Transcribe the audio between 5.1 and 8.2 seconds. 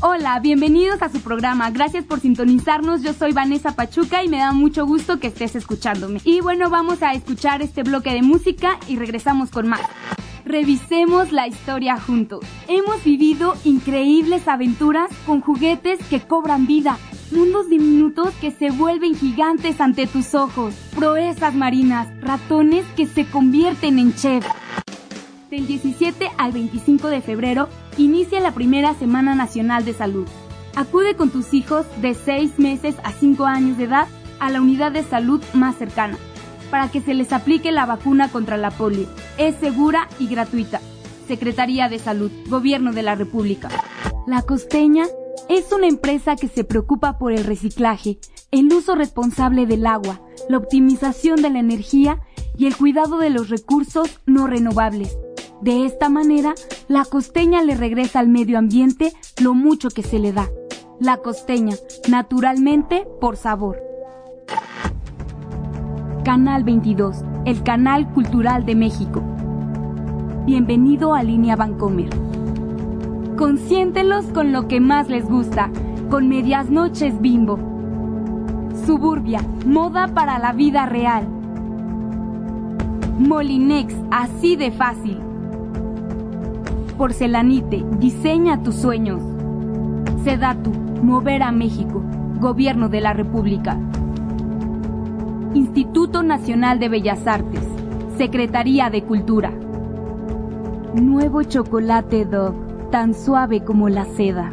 que estés escuchándome. Y bueno, vamos a escuchar este bloque